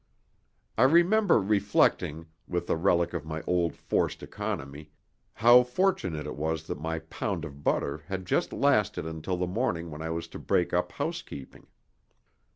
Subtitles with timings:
[0.79, 4.89] I remember reflecting, with a relic of my old forced economy,
[5.35, 9.91] how fortunate it was that my pound of butter had just lasted until the morning
[9.91, 11.67] when I was to break up housekeeping.